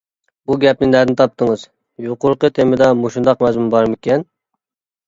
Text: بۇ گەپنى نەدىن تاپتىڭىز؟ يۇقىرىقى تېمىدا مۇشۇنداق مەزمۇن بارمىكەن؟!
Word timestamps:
بۇ 0.51 0.55
گەپنى 0.63 0.89
نەدىن 0.93 1.17
تاپتىڭىز؟ 1.19 1.67
يۇقىرىقى 2.07 2.53
تېمىدا 2.59 2.89
مۇشۇنداق 3.05 3.47
مەزمۇن 3.49 3.73
بارمىكەن؟! 3.77 4.29